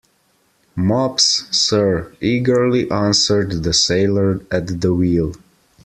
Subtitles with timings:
[0.75, 5.33] Mops, sir, eagerly answered the sailor at the wheel.